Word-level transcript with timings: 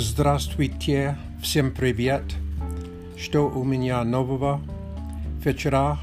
Здравствуйте, 0.00 1.18
всем 1.42 1.72
привет. 1.72 2.22
Что 3.16 3.48
у 3.48 3.64
меня 3.64 4.04
нового? 4.04 4.60
Вчера 5.44 5.98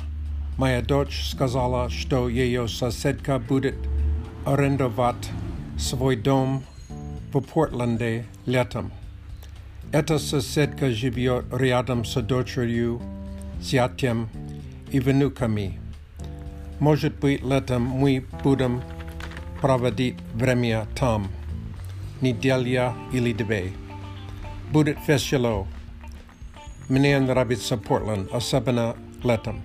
моя 0.58 0.82
дочь 0.82 1.30
сказала, 1.30 1.90
что 1.90 2.28
ее 2.28 2.68
соседка 2.68 3.40
будет 3.40 3.78
арендовать 4.46 5.30
свой 5.78 6.18
дом 6.18 6.62
в 7.32 7.40
Портленде 7.40 8.26
летом. 8.46 8.92
Эта 9.94 10.20
соседка 10.20 10.92
живет 10.92 11.46
рядом 11.54 12.04
с 12.04 12.22
дочерью, 12.22 13.02
зятем 13.62 14.28
и 14.92 15.00
внуками. 15.00 15.80
Может 16.82 17.18
быть, 17.22 17.42
летом 17.42 17.84
мы 17.84 18.26
будем 18.44 18.82
проводить 19.62 20.18
время 20.34 20.86
там, 21.00 21.30
неделя 22.20 22.94
или 23.14 23.32
две. 23.32 23.72
Будет 24.72 24.98
весело. 25.08 25.68
Мне 26.90 27.20
нравится 27.20 27.78
Портленд, 27.78 28.32
особенно 28.34 28.96
летом. 29.24 29.62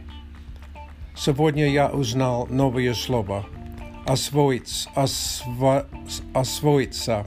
Сегодня 1.17 1.69
я 1.69 1.89
узнал 1.89 2.47
новое 2.47 2.95
слово 2.95 3.47
освоить, 4.07 4.89
осво, 4.95 5.87
освоиться. 6.35 7.27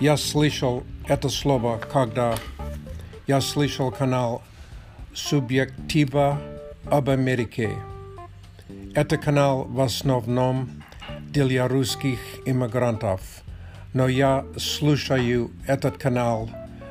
Я 0.00 0.16
слышал 0.16 0.84
это 1.06 1.28
слово, 1.28 1.78
когда 1.78 2.34
я 3.26 3.40
слышал 3.40 3.90
канал 3.90 4.42
Субъектива 5.14 6.40
об 6.90 7.10
Америке. 7.10 7.70
Это 8.94 9.16
канал 9.16 9.64
в 9.64 9.80
основном 9.80 10.68
для 11.30 11.66
русских 11.66 12.18
иммигрантов, 12.44 13.20
но 13.92 14.08
я 14.08 14.44
слушаю 14.56 15.50
этот 15.66 15.98
канал, 15.98 16.50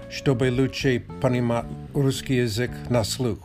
чтобы 0.10 0.52
лучше 0.52 1.04
понимать 1.22 1.66
русский 1.94 2.38
язык 2.38 2.72
на 2.90 3.04
слух. 3.04 3.40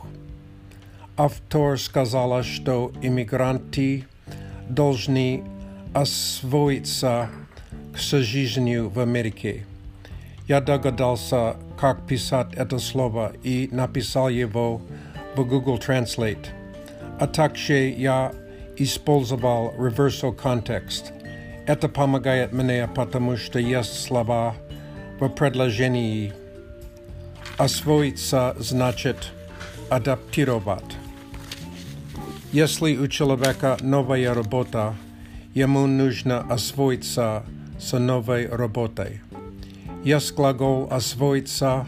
Автор 1.16 1.78
сказала, 1.78 2.42
что 2.42 2.92
иммигранты 3.02 4.04
должны 4.68 5.44
освоиться 5.92 7.28
к 7.92 7.98
жизнью 7.98 8.88
в 8.88 8.98
Америке. 8.98 9.66
Я 10.48 10.60
догадался, 10.60 11.56
как 11.78 12.06
писать 12.06 12.54
это 12.54 12.78
слово 12.78 13.32
и 13.42 13.68
написал 13.70 14.28
его 14.28 14.80
в 15.36 15.44
Google 15.44 15.78
Translate. 15.78 16.46
А 17.20 17.26
также 17.26 17.90
я 17.90 18.32
использовал 18.76 19.74
reversal 19.78 20.36
context. 20.36 21.12
Это 21.65 21.89
помогает 21.89 22.53
мне, 22.53 22.87
потому 22.93 23.35
что 23.37 23.59
есть 23.59 24.01
слова 24.01 24.55
в 25.19 25.27
предложении. 25.29 26.33
Освоиться 27.57 28.55
значит 28.59 29.31
адаптировать. 29.89 30.95
Если 32.51 32.95
у 32.95 33.07
человека 33.07 33.77
новая 33.81 34.33
работа, 34.33 34.95
ему 35.53 35.87
нужно 35.87 36.39
освоиться 36.41 37.43
с 37.79 37.97
новой 37.97 38.47
работой. 38.47 39.21
Есть 40.03 40.33
глагол 40.35 40.87
«освоиться», 40.89 41.85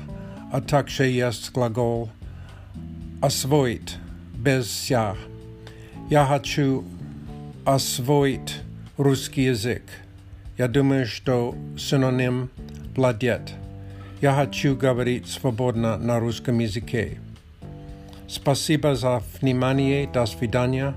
а 0.51 0.61
также 0.61 1.05
есть 1.05 1.51
глагол 1.51 2.09
«освоить» 3.21 3.95
без 4.33 4.69
«ся». 4.69 5.15
Я 6.09 6.25
хочу 6.25 6.83
освоить 7.65 8.57
русский 8.97 9.43
язык. 9.43 9.83
Я 10.57 10.67
думаю, 10.67 11.05
что 11.05 11.55
синоним 11.77 12.49
«владеть». 12.95 13.55
Я 14.21 14.33
хочу 14.33 14.75
говорить 14.75 15.27
свободно 15.27 15.97
на 15.97 16.19
русском 16.19 16.59
языке. 16.59 17.19
Спасибо 18.27 18.95
за 18.95 19.23
внимание. 19.41 20.07
До 20.07 20.25
свидания. 20.25 20.93